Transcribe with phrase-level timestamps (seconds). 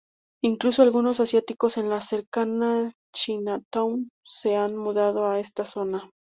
[0.43, 6.09] Incluso algunos asiáticos de la cercana Chinatown se han mudado a esta zona.